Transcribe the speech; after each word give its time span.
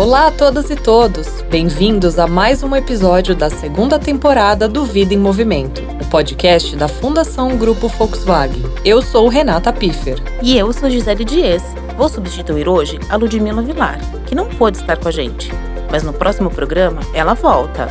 Olá 0.00 0.28
a 0.28 0.30
todas 0.30 0.70
e 0.70 0.76
todos! 0.76 1.42
Bem-vindos 1.50 2.18
a 2.18 2.26
mais 2.26 2.62
um 2.62 2.74
episódio 2.74 3.34
da 3.34 3.50
segunda 3.50 3.98
temporada 3.98 4.66
do 4.66 4.82
Vida 4.82 5.12
em 5.12 5.18
Movimento, 5.18 5.82
o 6.00 6.08
podcast 6.08 6.74
da 6.74 6.88
Fundação 6.88 7.58
Grupo 7.58 7.86
Volkswagen. 7.86 8.62
Eu 8.82 9.02
sou 9.02 9.28
Renata 9.28 9.70
Piffer. 9.74 10.18
E 10.42 10.56
eu 10.56 10.72
sou 10.72 10.88
Gisele 10.88 11.22
Dias. 11.22 11.62
Vou 11.98 12.08
substituir 12.08 12.66
hoje 12.66 12.98
a 13.10 13.16
Ludmila 13.16 13.60
Vilar, 13.60 14.00
que 14.24 14.34
não 14.34 14.48
pôde 14.48 14.78
estar 14.78 14.96
com 14.96 15.08
a 15.08 15.12
gente. 15.12 15.52
Mas 15.92 16.02
no 16.02 16.14
próximo 16.14 16.48
programa 16.48 17.02
ela 17.12 17.34
volta. 17.34 17.86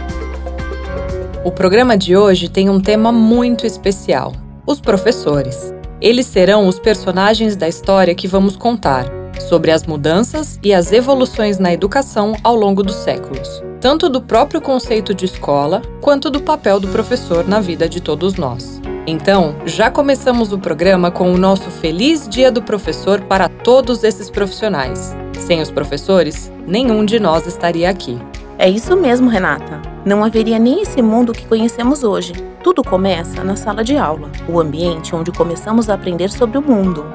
O 1.46 1.52
programa 1.52 1.96
de 1.96 2.18
hoje 2.18 2.50
tem 2.50 2.71
um 2.71 2.82
tema 2.82 3.12
muito 3.12 3.68
especial: 3.68 4.34
os 4.66 4.82
professores. 4.82 5.71
Eles 6.02 6.26
serão 6.26 6.68
os 6.68 6.80
personagens 6.80 7.55
da 7.55 7.68
história 7.68 8.16
que 8.16 8.28
vamos 8.28 8.57
contar 8.57 9.19
sobre 9.39 9.71
as 9.71 9.84
mudanças 9.84 10.59
e 10.64 10.73
as 10.73 10.91
evoluções 10.91 11.59
na 11.59 11.73
educação 11.73 12.36
ao 12.43 12.55
longo 12.55 12.84
dos 12.84 12.95
séculos, 12.95 13.63
tanto 13.80 14.09
do 14.09 14.21
próprio 14.21 14.62
conceito 14.62 15.13
de 15.13 15.26
escola 15.26 15.81
quanto 16.02 16.30
do 16.30 16.41
papel 16.41 16.80
do 16.80 16.88
professor 16.88 17.48
na 17.48 17.59
vida 17.59 17.88
de 17.88 18.02
todos 18.02 18.35
nós. 18.35 18.81
Então, 19.07 19.55
já 19.66 19.90
começamos 19.90 20.54
o 20.54 20.59
programa 20.59 21.09
com 21.09 21.34
o 21.34 21.38
nosso 21.38 21.71
Feliz 21.71 22.27
Dia 22.27 22.52
do 22.52 22.62
Professor 22.62 23.21
para 23.21 23.49
todos 23.49 24.04
esses 24.04 24.30
profissionais. 24.30 25.16
Sem 25.40 25.62
os 25.62 25.71
professores, 25.71 26.52
nenhum 26.68 27.04
de 27.04 27.20
nós 27.20 27.48
estaria 27.48 27.90
aqui. 27.90 28.20
É 28.57 28.70
isso 28.70 28.96
mesmo, 28.96 29.30
Renata. 29.30 29.82
Não 30.05 30.23
haveria 30.23 30.59
nem 30.59 30.82
esse 30.82 31.02
mundo 31.02 31.34
que 31.34 31.48
conhecemos 31.48 32.04
hoje. 32.04 32.34
Tudo 32.63 32.84
começa 32.84 33.43
na 33.43 33.55
sala 33.55 33.84
de 33.84 33.98
aula, 33.98 34.30
o 34.48 34.59
ambiente 34.59 35.16
onde 35.16 35.32
começamos 35.32 35.90
a 35.90 35.93
aprender 35.93 36.30
sobre 36.30 36.57
o 36.57 36.62
mundo, 36.62 37.05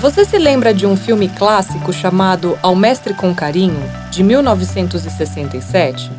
você 0.00 0.24
se 0.24 0.38
lembra 0.38 0.74
de 0.74 0.86
um 0.86 0.96
filme 0.96 1.28
clássico 1.28 1.92
chamado 1.92 2.58
Ao 2.62 2.74
Mestre 2.74 3.14
com 3.14 3.34
Carinho, 3.34 3.82
de 4.10 4.22
1967? 4.22 6.10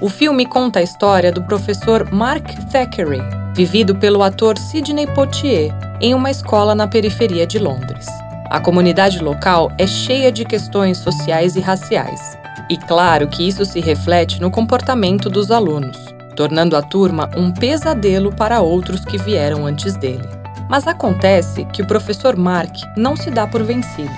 O 0.00 0.08
filme 0.08 0.46
conta 0.46 0.78
a 0.78 0.82
história 0.82 1.32
do 1.32 1.42
professor 1.42 2.10
Mark 2.12 2.46
Thackeray, 2.70 3.22
vivido 3.54 3.96
pelo 3.96 4.22
ator 4.22 4.56
Sidney 4.56 5.06
Poitier, 5.08 5.72
em 6.00 6.14
uma 6.14 6.30
escola 6.30 6.74
na 6.74 6.86
periferia 6.86 7.46
de 7.46 7.58
Londres. 7.58 8.06
A 8.50 8.60
comunidade 8.60 9.18
local 9.18 9.72
é 9.78 9.86
cheia 9.86 10.30
de 10.30 10.44
questões 10.44 10.98
sociais 10.98 11.56
e 11.56 11.60
raciais. 11.60 12.38
E 12.70 12.76
claro 12.76 13.26
que 13.26 13.46
isso 13.46 13.64
se 13.64 13.80
reflete 13.80 14.40
no 14.40 14.50
comportamento 14.50 15.28
dos 15.28 15.50
alunos, 15.50 15.98
tornando 16.36 16.76
a 16.76 16.82
turma 16.82 17.28
um 17.36 17.50
pesadelo 17.50 18.32
para 18.32 18.60
outros 18.60 19.04
que 19.04 19.18
vieram 19.18 19.66
antes 19.66 19.96
dele. 19.96 20.43
Mas 20.68 20.86
acontece 20.86 21.64
que 21.66 21.82
o 21.82 21.86
professor 21.86 22.36
Mark 22.36 22.74
não 22.96 23.16
se 23.16 23.30
dá 23.30 23.46
por 23.46 23.62
vencido. 23.62 24.10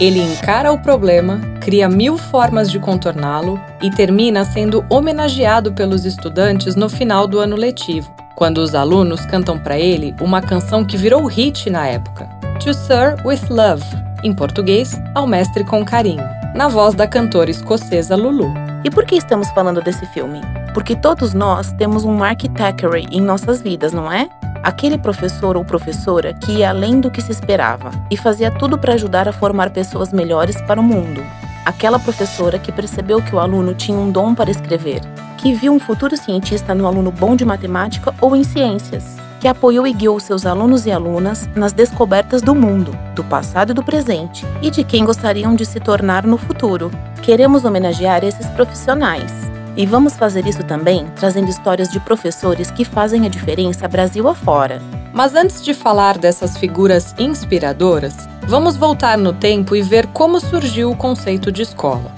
Ele 0.00 0.20
encara 0.20 0.72
o 0.72 0.78
problema, 0.78 1.40
cria 1.60 1.88
mil 1.88 2.16
formas 2.16 2.70
de 2.70 2.78
contorná-lo 2.78 3.60
e 3.82 3.90
termina 3.90 4.44
sendo 4.44 4.84
homenageado 4.88 5.72
pelos 5.72 6.04
estudantes 6.04 6.74
no 6.74 6.88
final 6.88 7.26
do 7.26 7.38
ano 7.38 7.56
letivo, 7.56 8.10
quando 8.34 8.58
os 8.58 8.74
alunos 8.74 9.26
cantam 9.26 9.58
para 9.58 9.78
ele 9.78 10.14
uma 10.20 10.40
canção 10.40 10.84
que 10.84 10.96
virou 10.96 11.26
hit 11.26 11.68
na 11.68 11.86
época, 11.86 12.26
To 12.64 12.72
Sir 12.72 13.16
with 13.26 13.50
Love, 13.50 13.84
em 14.22 14.32
português, 14.32 14.98
Ao 15.14 15.26
Mestre 15.26 15.64
com 15.64 15.84
Carinho, 15.84 16.24
na 16.54 16.68
voz 16.68 16.94
da 16.94 17.06
cantora 17.06 17.50
escocesa 17.50 18.16
Lulu. 18.16 18.54
E 18.82 18.90
por 18.90 19.04
que 19.04 19.16
estamos 19.16 19.50
falando 19.50 19.82
desse 19.82 20.06
filme? 20.06 20.40
Porque 20.72 20.96
todos 20.96 21.34
nós 21.34 21.72
temos 21.72 22.04
um 22.04 22.14
Mark 22.14 22.40
Thackeray 22.56 23.06
em 23.10 23.20
nossas 23.20 23.60
vidas, 23.60 23.92
não 23.92 24.10
é? 24.10 24.28
Aquele 24.62 24.98
professor 24.98 25.56
ou 25.56 25.64
professora 25.64 26.34
que 26.34 26.52
ia 26.52 26.68
além 26.68 27.00
do 27.00 27.10
que 27.10 27.22
se 27.22 27.32
esperava 27.32 27.90
e 28.10 28.16
fazia 28.16 28.50
tudo 28.50 28.76
para 28.76 28.92
ajudar 28.92 29.26
a 29.26 29.32
formar 29.32 29.70
pessoas 29.70 30.12
melhores 30.12 30.60
para 30.62 30.78
o 30.78 30.82
mundo. 30.82 31.22
Aquela 31.64 31.98
professora 31.98 32.58
que 32.58 32.70
percebeu 32.70 33.22
que 33.22 33.34
o 33.34 33.38
aluno 33.38 33.74
tinha 33.74 33.96
um 33.96 34.10
dom 34.10 34.34
para 34.34 34.50
escrever, 34.50 35.00
que 35.38 35.54
viu 35.54 35.72
um 35.72 35.80
futuro 35.80 36.14
cientista 36.14 36.74
no 36.74 36.86
aluno 36.86 37.10
bom 37.10 37.34
de 37.34 37.44
matemática 37.44 38.14
ou 38.20 38.36
em 38.36 38.44
ciências, 38.44 39.16
que 39.40 39.48
apoiou 39.48 39.86
e 39.86 39.94
guiou 39.94 40.20
seus 40.20 40.44
alunos 40.44 40.84
e 40.84 40.92
alunas 40.92 41.48
nas 41.54 41.72
descobertas 41.72 42.42
do 42.42 42.54
mundo, 42.54 42.94
do 43.14 43.24
passado 43.24 43.70
e 43.70 43.74
do 43.74 43.82
presente, 43.82 44.44
e 44.60 44.70
de 44.70 44.84
quem 44.84 45.06
gostariam 45.06 45.54
de 45.54 45.64
se 45.64 45.80
tornar 45.80 46.26
no 46.26 46.36
futuro. 46.36 46.90
Queremos 47.22 47.64
homenagear 47.64 48.24
esses 48.24 48.46
profissionais 48.50 49.49
e 49.76 49.86
vamos 49.86 50.14
fazer 50.14 50.46
isso 50.46 50.62
também 50.64 51.06
trazendo 51.16 51.48
histórias 51.48 51.88
de 51.90 52.00
professores 52.00 52.70
que 52.70 52.84
fazem 52.84 53.26
a 53.26 53.28
diferença 53.28 53.88
Brasil 53.88 54.28
afora. 54.28 54.80
Mas 55.12 55.34
antes 55.34 55.62
de 55.62 55.74
falar 55.74 56.18
dessas 56.18 56.56
figuras 56.56 57.14
inspiradoras, 57.18 58.28
vamos 58.46 58.76
voltar 58.76 59.18
no 59.18 59.32
tempo 59.32 59.74
e 59.74 59.82
ver 59.82 60.06
como 60.08 60.40
surgiu 60.40 60.90
o 60.90 60.96
conceito 60.96 61.50
de 61.50 61.62
escola. 61.62 62.12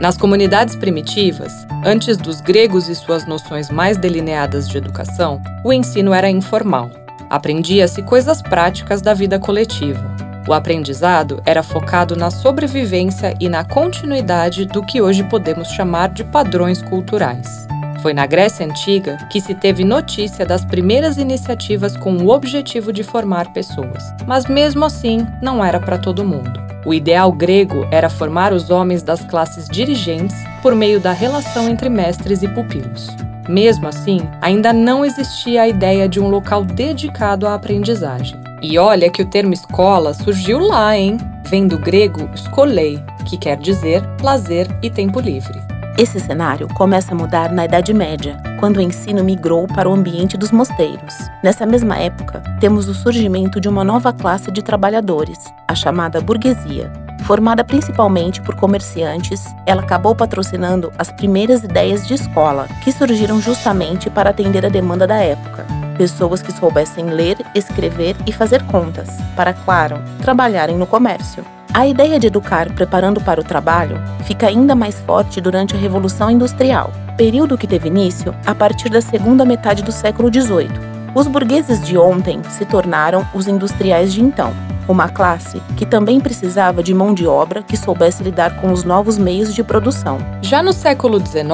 Nas 0.00 0.16
comunidades 0.16 0.76
primitivas, 0.76 1.52
antes 1.84 2.16
dos 2.16 2.40
gregos 2.40 2.88
e 2.88 2.94
suas 2.94 3.26
noções 3.26 3.68
mais 3.68 3.96
delineadas 3.96 4.68
de 4.68 4.78
educação, 4.78 5.42
o 5.64 5.72
ensino 5.72 6.12
era 6.12 6.30
informal. 6.30 6.90
Aprendia-se 7.28 8.02
coisas 8.02 8.40
práticas 8.40 9.02
da 9.02 9.12
vida 9.12 9.38
coletiva 9.40 10.27
o 10.48 10.54
aprendizado 10.54 11.42
era 11.44 11.62
focado 11.62 12.16
na 12.16 12.30
sobrevivência 12.30 13.34
e 13.38 13.50
na 13.50 13.64
continuidade 13.64 14.64
do 14.64 14.82
que 14.82 15.02
hoje 15.02 15.22
podemos 15.24 15.68
chamar 15.68 16.08
de 16.08 16.24
padrões 16.24 16.80
culturais. 16.80 17.68
Foi 18.00 18.14
na 18.14 18.24
Grécia 18.24 18.64
Antiga 18.64 19.18
que 19.30 19.42
se 19.42 19.54
teve 19.54 19.84
notícia 19.84 20.46
das 20.46 20.64
primeiras 20.64 21.18
iniciativas 21.18 21.98
com 21.98 22.16
o 22.16 22.30
objetivo 22.30 22.94
de 22.94 23.02
formar 23.02 23.52
pessoas, 23.52 24.02
mas 24.26 24.46
mesmo 24.46 24.86
assim 24.86 25.26
não 25.42 25.62
era 25.62 25.78
para 25.78 25.98
todo 25.98 26.24
mundo. 26.24 26.58
O 26.86 26.94
ideal 26.94 27.30
grego 27.30 27.86
era 27.90 28.08
formar 28.08 28.54
os 28.54 28.70
homens 28.70 29.02
das 29.02 29.22
classes 29.24 29.68
dirigentes 29.68 30.36
por 30.62 30.74
meio 30.74 30.98
da 30.98 31.12
relação 31.12 31.68
entre 31.68 31.90
mestres 31.90 32.42
e 32.42 32.48
pupilos. 32.48 33.08
Mesmo 33.46 33.86
assim, 33.86 34.20
ainda 34.40 34.72
não 34.72 35.04
existia 35.04 35.62
a 35.62 35.68
ideia 35.68 36.08
de 36.08 36.20
um 36.20 36.28
local 36.28 36.64
dedicado 36.64 37.46
à 37.46 37.54
aprendizagem. 37.54 38.47
E 38.60 38.76
olha 38.76 39.08
que 39.08 39.22
o 39.22 39.26
termo 39.26 39.54
escola 39.54 40.12
surgiu 40.12 40.58
lá, 40.58 40.96
hein? 40.96 41.16
Vem 41.44 41.68
do 41.68 41.78
grego 41.78 42.28
skolei, 42.34 43.02
que 43.24 43.36
quer 43.36 43.56
dizer 43.56 44.02
lazer 44.20 44.66
e 44.82 44.90
tempo 44.90 45.20
livre. 45.20 45.60
Esse 45.96 46.18
cenário 46.18 46.66
começa 46.74 47.12
a 47.12 47.14
mudar 47.14 47.52
na 47.52 47.64
Idade 47.64 47.94
Média, 47.94 48.36
quando 48.58 48.78
o 48.78 48.80
ensino 48.80 49.22
migrou 49.22 49.66
para 49.66 49.88
o 49.88 49.92
ambiente 49.92 50.36
dos 50.36 50.50
mosteiros. 50.50 51.14
Nessa 51.42 51.64
mesma 51.64 51.96
época, 51.98 52.42
temos 52.60 52.88
o 52.88 52.94
surgimento 52.94 53.60
de 53.60 53.68
uma 53.68 53.84
nova 53.84 54.12
classe 54.12 54.50
de 54.50 54.62
trabalhadores, 54.62 55.38
a 55.66 55.74
chamada 55.74 56.20
burguesia. 56.20 56.92
Formada 57.24 57.64
principalmente 57.64 58.40
por 58.42 58.56
comerciantes, 58.56 59.44
ela 59.66 59.82
acabou 59.82 60.14
patrocinando 60.14 60.92
as 60.98 61.12
primeiras 61.12 61.62
ideias 61.62 62.06
de 62.06 62.14
escola, 62.14 62.66
que 62.82 62.92
surgiram 62.92 63.40
justamente 63.40 64.10
para 64.10 64.30
atender 64.30 64.64
a 64.66 64.68
demanda 64.68 65.06
da 65.06 65.16
época 65.16 65.87
pessoas 65.98 66.40
que 66.40 66.52
soubessem 66.52 67.06
ler, 67.06 67.36
escrever 67.54 68.16
e 68.24 68.32
fazer 68.32 68.62
contas, 68.62 69.08
para, 69.34 69.52
claro, 69.52 70.00
trabalharem 70.22 70.78
no 70.78 70.86
comércio. 70.86 71.44
A 71.74 71.86
ideia 71.86 72.18
de 72.18 72.28
educar 72.28 72.72
preparando 72.72 73.20
para 73.20 73.40
o 73.40 73.44
trabalho 73.44 74.00
fica 74.24 74.46
ainda 74.46 74.74
mais 74.74 74.98
forte 75.00 75.40
durante 75.40 75.74
a 75.74 75.78
Revolução 75.78 76.30
Industrial, 76.30 76.92
período 77.16 77.58
que 77.58 77.66
teve 77.66 77.88
início 77.88 78.34
a 78.46 78.54
partir 78.54 78.88
da 78.88 79.02
segunda 79.02 79.44
metade 79.44 79.82
do 79.82 79.92
século 79.92 80.32
XVIII. 80.32 80.70
Os 81.14 81.26
burgueses 81.26 81.84
de 81.84 81.98
ontem 81.98 82.40
se 82.48 82.64
tornaram 82.64 83.26
os 83.34 83.48
industriais 83.48 84.12
de 84.12 84.22
então, 84.22 84.54
uma 84.88 85.08
classe 85.08 85.60
que 85.76 85.86
também 85.86 86.18
precisava 86.18 86.82
de 86.82 86.94
mão 86.94 87.12
de 87.12 87.26
obra 87.26 87.62
que 87.62 87.76
soubesse 87.76 88.22
lidar 88.22 88.60
com 88.60 88.72
os 88.72 88.82
novos 88.82 89.18
meios 89.18 89.54
de 89.54 89.62
produção. 89.62 90.18
Já 90.42 90.62
no 90.62 90.72
século 90.72 91.18
XIX, 91.18 91.44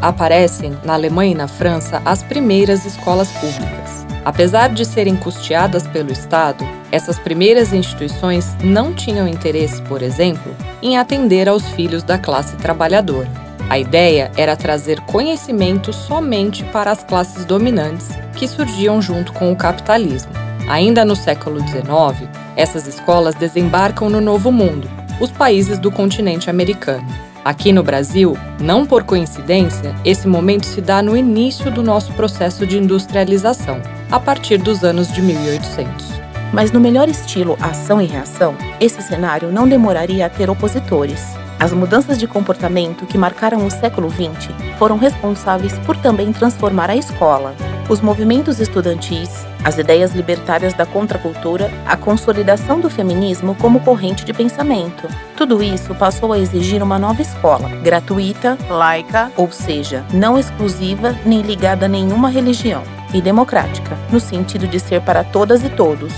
aparecem, 0.00 0.78
na 0.84 0.94
Alemanha 0.94 1.32
e 1.32 1.36
na 1.36 1.48
França, 1.48 2.00
as 2.04 2.22
primeiras 2.22 2.86
escolas 2.86 3.28
públicas. 3.32 4.06
Apesar 4.24 4.68
de 4.68 4.84
serem 4.84 5.16
custeadas 5.16 5.86
pelo 5.86 6.12
Estado, 6.12 6.64
essas 6.92 7.18
primeiras 7.18 7.72
instituições 7.72 8.56
não 8.62 8.94
tinham 8.94 9.26
interesse, 9.26 9.80
por 9.82 10.02
exemplo, 10.02 10.54
em 10.82 10.98
atender 10.98 11.48
aos 11.48 11.66
filhos 11.70 12.02
da 12.02 12.18
classe 12.18 12.56
trabalhadora. 12.56 13.30
A 13.70 13.78
ideia 13.78 14.30
era 14.36 14.56
trazer 14.56 15.00
conhecimento 15.00 15.92
somente 15.92 16.64
para 16.64 16.90
as 16.90 17.04
classes 17.04 17.44
dominantes 17.44 18.08
que 18.34 18.48
surgiam 18.48 19.00
junto 19.02 19.32
com 19.32 19.52
o 19.52 19.56
capitalismo. 19.56 20.47
Ainda 20.68 21.02
no 21.02 21.16
século 21.16 21.60
XIX, 21.60 22.28
essas 22.54 22.86
escolas 22.86 23.34
desembarcam 23.34 24.10
no 24.10 24.20
Novo 24.20 24.52
Mundo, 24.52 24.86
os 25.18 25.30
países 25.30 25.78
do 25.78 25.90
continente 25.90 26.50
americano. 26.50 27.08
Aqui 27.42 27.72
no 27.72 27.82
Brasil, 27.82 28.36
não 28.60 28.84
por 28.84 29.02
coincidência, 29.02 29.94
esse 30.04 30.28
momento 30.28 30.66
se 30.66 30.82
dá 30.82 31.00
no 31.00 31.16
início 31.16 31.70
do 31.70 31.82
nosso 31.82 32.12
processo 32.12 32.66
de 32.66 32.76
industrialização, 32.76 33.80
a 34.10 34.20
partir 34.20 34.58
dos 34.58 34.84
anos 34.84 35.10
de 35.10 35.22
1800. 35.22 36.12
Mas 36.52 36.70
no 36.70 36.80
melhor 36.80 37.08
estilo 37.08 37.56
ação 37.62 38.02
e 38.02 38.06
reação, 38.06 38.54
esse 38.78 39.00
cenário 39.00 39.50
não 39.50 39.66
demoraria 39.66 40.26
a 40.26 40.30
ter 40.30 40.50
opositores. 40.50 41.24
As 41.58 41.72
mudanças 41.72 42.18
de 42.18 42.26
comportamento 42.26 43.06
que 43.06 43.16
marcaram 43.16 43.66
o 43.66 43.70
século 43.70 44.10
XX 44.10 44.50
foram 44.78 44.98
responsáveis 44.98 45.72
por 45.80 45.96
também 45.96 46.30
transformar 46.30 46.90
a 46.90 46.96
escola, 46.96 47.54
os 47.88 48.00
movimentos 48.00 48.60
estudantis, 48.60 49.46
as 49.64 49.78
ideias 49.78 50.12
libertárias 50.12 50.74
da 50.74 50.84
contracultura, 50.84 51.70
a 51.86 51.96
consolidação 51.96 52.80
do 52.80 52.90
feminismo 52.90 53.54
como 53.54 53.80
corrente 53.80 54.24
de 54.24 54.32
pensamento. 54.32 55.08
Tudo 55.36 55.62
isso 55.62 55.94
passou 55.94 56.32
a 56.32 56.38
exigir 56.38 56.82
uma 56.82 56.98
nova 56.98 57.22
escola, 57.22 57.68
gratuita, 57.82 58.58
laica, 58.68 59.32
ou 59.36 59.50
seja, 59.50 60.04
não 60.12 60.38
exclusiva 60.38 61.16
nem 61.24 61.40
ligada 61.40 61.86
a 61.86 61.88
nenhuma 61.88 62.28
religião, 62.28 62.82
e 63.14 63.22
democrática, 63.22 63.96
no 64.12 64.20
sentido 64.20 64.66
de 64.66 64.78
ser 64.78 65.00
para 65.00 65.24
todas 65.24 65.64
e 65.64 65.70
todos. 65.70 66.12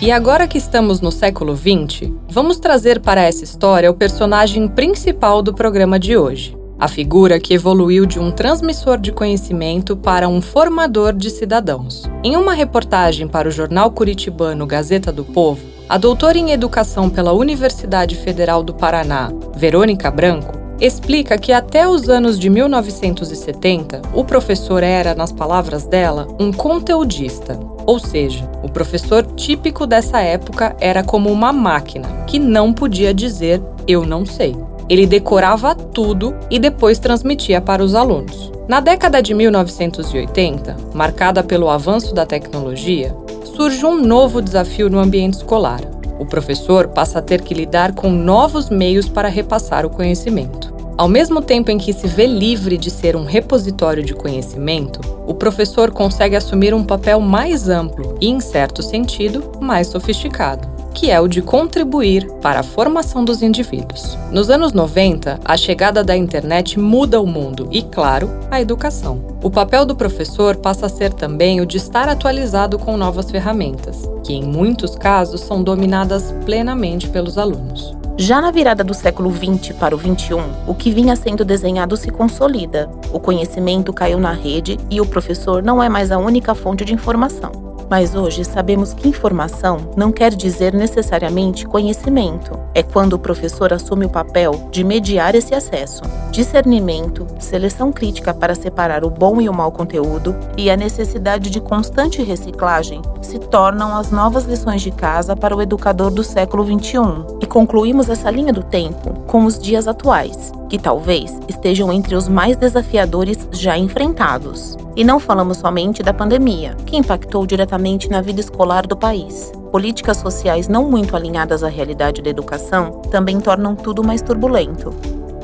E 0.00 0.12
agora 0.12 0.46
que 0.46 0.58
estamos 0.58 1.00
no 1.00 1.10
século 1.10 1.56
XX, 1.56 2.12
vamos 2.28 2.58
trazer 2.58 3.00
para 3.00 3.22
essa 3.22 3.42
história 3.42 3.90
o 3.90 3.94
personagem 3.94 4.68
principal 4.68 5.42
do 5.42 5.54
programa 5.54 5.98
de 5.98 6.16
hoje, 6.16 6.56
a 6.78 6.88
figura 6.88 7.40
que 7.40 7.54
evoluiu 7.54 8.04
de 8.04 8.18
um 8.18 8.30
transmissor 8.30 8.98
de 8.98 9.10
conhecimento 9.10 9.96
para 9.96 10.28
um 10.28 10.42
formador 10.42 11.12
de 11.12 11.30
cidadãos. 11.30 12.04
Em 12.22 12.36
uma 12.36 12.52
reportagem 12.52 13.26
para 13.26 13.48
o 13.48 13.52
jornal 13.52 13.90
curitibano 13.90 14.66
Gazeta 14.66 15.10
do 15.10 15.24
Povo, 15.24 15.66
a 15.88 15.96
doutora 15.96 16.36
em 16.36 16.50
educação 16.50 17.08
pela 17.08 17.32
Universidade 17.32 18.16
Federal 18.16 18.62
do 18.62 18.74
Paraná, 18.74 19.32
Verônica 19.56 20.10
Branco, 20.10 20.66
explica 20.80 21.38
que 21.38 21.52
até 21.52 21.88
os 21.88 22.08
anos 22.08 22.38
de 22.38 22.50
1970, 22.50 24.02
o 24.12 24.24
professor 24.24 24.82
era, 24.82 25.14
nas 25.14 25.32
palavras 25.32 25.86
dela, 25.86 26.28
um 26.38 26.52
conteudista. 26.52 27.58
Ou 27.86 27.98
seja, 27.98 28.50
o 28.62 28.68
professor 28.68 29.24
típico 29.34 29.86
dessa 29.86 30.20
época 30.20 30.76
era 30.80 31.02
como 31.02 31.30
uma 31.30 31.52
máquina 31.52 32.24
que 32.26 32.38
não 32.38 32.72
podia 32.72 33.14
dizer 33.14 33.62
eu 33.88 34.04
não 34.04 34.26
sei. 34.26 34.56
Ele 34.88 35.06
decorava 35.06 35.74
tudo 35.74 36.34
e 36.50 36.58
depois 36.58 36.98
transmitia 36.98 37.60
para 37.60 37.82
os 37.82 37.94
alunos. 37.94 38.52
Na 38.68 38.80
década 38.80 39.20
de 39.20 39.34
1980, 39.34 40.76
marcada 40.94 41.42
pelo 41.42 41.68
avanço 41.68 42.14
da 42.14 42.24
tecnologia, 42.24 43.14
surge 43.44 43.84
um 43.84 44.00
novo 44.00 44.40
desafio 44.40 44.88
no 44.88 44.98
ambiente 44.98 45.34
escolar. 45.34 45.80
O 46.18 46.26
professor 46.26 46.88
passa 46.88 47.18
a 47.18 47.22
ter 47.22 47.42
que 47.42 47.54
lidar 47.54 47.94
com 47.94 48.10
novos 48.10 48.70
meios 48.70 49.08
para 49.08 49.28
repassar 49.28 49.84
o 49.84 49.90
conhecimento. 49.90 50.74
Ao 50.96 51.08
mesmo 51.08 51.42
tempo 51.42 51.70
em 51.70 51.78
que 51.78 51.92
se 51.92 52.06
vê 52.06 52.26
livre 52.26 52.78
de 52.78 52.90
ser 52.90 53.16
um 53.16 53.24
repositório 53.24 54.02
de 54.02 54.14
conhecimento, 54.14 55.00
o 55.26 55.34
professor 55.34 55.90
consegue 55.90 56.36
assumir 56.36 56.72
um 56.72 56.84
papel 56.84 57.20
mais 57.20 57.68
amplo 57.68 58.16
e, 58.20 58.28
em 58.28 58.40
certo 58.40 58.82
sentido, 58.82 59.52
mais 59.60 59.88
sofisticado 59.88 60.75
que 60.96 61.10
é 61.10 61.20
o 61.20 61.28
de 61.28 61.42
contribuir 61.42 62.26
para 62.40 62.60
a 62.60 62.62
formação 62.62 63.22
dos 63.22 63.42
indivíduos. 63.42 64.16
Nos 64.32 64.48
anos 64.48 64.72
90, 64.72 65.38
a 65.44 65.54
chegada 65.54 66.02
da 66.02 66.16
internet 66.16 66.80
muda 66.80 67.20
o 67.20 67.26
mundo 67.26 67.68
e, 67.70 67.82
claro, 67.82 68.30
a 68.50 68.62
educação. 68.62 69.20
O 69.42 69.50
papel 69.50 69.84
do 69.84 69.94
professor 69.94 70.56
passa 70.56 70.86
a 70.86 70.88
ser 70.88 71.12
também 71.12 71.60
o 71.60 71.66
de 71.66 71.76
estar 71.76 72.08
atualizado 72.08 72.78
com 72.78 72.96
novas 72.96 73.30
ferramentas, 73.30 74.08
que 74.24 74.32
em 74.32 74.42
muitos 74.42 74.96
casos 74.96 75.42
são 75.42 75.62
dominadas 75.62 76.34
plenamente 76.46 77.10
pelos 77.10 77.36
alunos. 77.36 77.94
Já 78.16 78.40
na 78.40 78.50
virada 78.50 78.82
do 78.82 78.94
século 78.94 79.30
XX 79.30 79.76
para 79.76 79.94
o 79.94 79.98
XXI, 79.98 80.36
o 80.66 80.74
que 80.74 80.90
vinha 80.90 81.14
sendo 81.14 81.44
desenhado 81.44 81.94
se 81.98 82.10
consolida. 82.10 82.90
O 83.12 83.20
conhecimento 83.20 83.92
caiu 83.92 84.18
na 84.18 84.32
rede 84.32 84.78
e 84.90 84.98
o 84.98 85.06
professor 85.06 85.62
não 85.62 85.82
é 85.82 85.90
mais 85.90 86.10
a 86.10 86.16
única 86.16 86.54
fonte 86.54 86.86
de 86.86 86.94
informação. 86.94 87.65
Mas 87.88 88.14
hoje 88.14 88.44
sabemos 88.44 88.92
que 88.92 89.08
informação 89.08 89.90
não 89.96 90.10
quer 90.10 90.34
dizer 90.34 90.74
necessariamente 90.74 91.66
conhecimento. 91.66 92.58
É 92.74 92.82
quando 92.82 93.12
o 93.12 93.18
professor 93.18 93.72
assume 93.72 94.06
o 94.06 94.10
papel 94.10 94.68
de 94.70 94.82
mediar 94.82 95.34
esse 95.34 95.54
acesso. 95.54 96.02
Discernimento, 96.30 97.26
seleção 97.38 97.92
crítica 97.92 98.34
para 98.34 98.54
separar 98.54 99.04
o 99.04 99.10
bom 99.10 99.40
e 99.40 99.48
o 99.48 99.54
mau 99.54 99.70
conteúdo 99.70 100.36
e 100.56 100.70
a 100.70 100.76
necessidade 100.76 101.48
de 101.48 101.60
constante 101.60 102.22
reciclagem 102.22 103.02
se 103.22 103.38
tornam 103.38 103.96
as 103.96 104.10
novas 104.10 104.44
lições 104.44 104.82
de 104.82 104.90
casa 104.90 105.36
para 105.36 105.56
o 105.56 105.62
educador 105.62 106.10
do 106.10 106.24
século 106.24 106.64
XXI. 106.64 106.98
E 107.40 107.46
concluímos 107.46 108.08
essa 108.08 108.30
linha 108.30 108.52
do 108.52 108.62
tempo 108.62 109.14
com 109.26 109.44
os 109.44 109.58
dias 109.58 109.86
atuais, 109.86 110.52
que 110.68 110.78
talvez 110.78 111.38
estejam 111.48 111.92
entre 111.92 112.14
os 112.14 112.28
mais 112.28 112.56
desafiadores 112.56 113.48
já 113.52 113.76
enfrentados. 113.76 114.76
E 114.96 115.04
não 115.04 115.20
falamos 115.20 115.58
somente 115.58 116.02
da 116.02 116.12
pandemia, 116.12 116.74
que 116.86 116.96
impactou 116.96 117.46
diretamente 117.46 118.08
na 118.08 118.20
vida 118.20 118.40
escolar 118.40 118.86
do 118.86 118.96
país. 118.96 119.52
Políticas 119.70 120.16
sociais 120.16 120.68
não 120.68 120.90
muito 120.90 121.14
alinhadas 121.14 121.62
à 121.62 121.68
realidade 121.68 122.22
da 122.22 122.30
educação 122.30 123.02
também 123.10 123.38
tornam 123.40 123.74
tudo 123.74 124.02
mais 124.02 124.22
turbulento. 124.22 124.94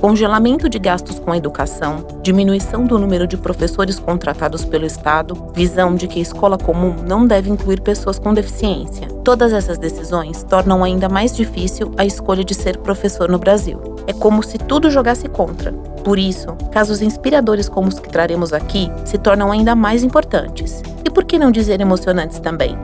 Congelamento 0.00 0.68
de 0.68 0.80
gastos 0.80 1.20
com 1.20 1.30
a 1.30 1.36
educação, 1.36 2.04
diminuição 2.22 2.84
do 2.84 2.98
número 2.98 3.24
de 3.24 3.36
professores 3.36 4.00
contratados 4.00 4.64
pelo 4.64 4.84
Estado, 4.84 5.50
visão 5.54 5.94
de 5.94 6.08
que 6.08 6.18
a 6.18 6.22
escola 6.22 6.58
comum 6.58 6.96
não 7.06 7.24
deve 7.24 7.48
incluir 7.48 7.80
pessoas 7.80 8.18
com 8.18 8.34
deficiência. 8.34 9.06
Todas 9.22 9.52
essas 9.52 9.78
decisões 9.78 10.42
tornam 10.42 10.82
ainda 10.82 11.08
mais 11.08 11.36
difícil 11.36 11.92
a 11.96 12.04
escolha 12.04 12.42
de 12.42 12.52
ser 12.52 12.78
professor 12.78 13.28
no 13.28 13.38
Brasil. 13.38 13.91
É 14.06 14.12
como 14.12 14.42
se 14.42 14.58
tudo 14.58 14.90
jogasse 14.90 15.28
contra, 15.28 15.72
por 16.02 16.18
isso, 16.18 16.56
casos 16.72 17.00
inspiradores 17.00 17.68
como 17.68 17.88
os 17.88 17.98
que 17.98 18.08
traremos 18.08 18.52
aqui 18.52 18.90
se 19.04 19.16
tornam 19.18 19.52
ainda 19.52 19.74
mais 19.76 20.02
importantes. 20.02 20.82
E 21.04 21.10
por 21.10 21.24
que 21.24 21.38
não 21.38 21.50
dizer 21.50 21.80
emocionantes 21.80 22.40
também? 22.40 22.76